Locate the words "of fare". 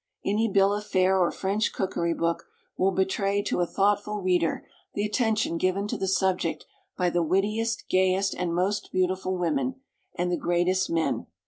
0.73-1.15